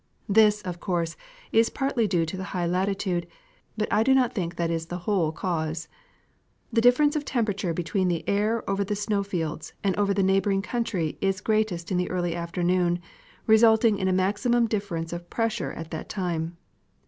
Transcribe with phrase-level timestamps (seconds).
[0.27, 1.15] This, of course,
[1.51, 3.27] is partly due to the high latitude,
[3.77, 5.87] but I do not think that is the whole cause.
[6.73, 10.63] The difference of temperature between the air over the snow fields and over the neighboring
[10.63, 12.97] country is greatest in the early after noon,
[13.45, 16.57] resulting in a maximum difference of pressure at that time.